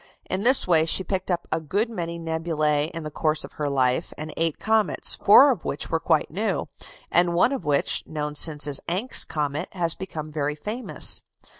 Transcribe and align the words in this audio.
In 0.27 0.41
this 0.41 0.65
way 0.67 0.87
she 0.87 1.03
picked 1.03 1.29
up 1.29 1.47
a 1.51 1.59
good 1.61 1.87
many 1.87 2.17
nebulæ 2.17 2.89
in 2.89 3.03
the 3.03 3.11
course 3.11 3.43
of 3.43 3.51
her 3.51 3.69
life, 3.69 4.13
and 4.17 4.33
eight 4.35 4.57
comets, 4.57 5.13
four 5.13 5.51
of 5.51 5.63
which 5.63 5.91
were 5.91 5.99
quite 5.99 6.31
new, 6.31 6.67
and 7.11 7.35
one 7.35 7.51
of 7.51 7.65
which, 7.65 8.03
known 8.07 8.33
since 8.33 8.65
as 8.65 8.81
Encke's 8.87 9.23
comet, 9.23 9.69
has 9.73 9.93
become 9.93 10.31
very 10.31 10.55
famous. 10.55 11.21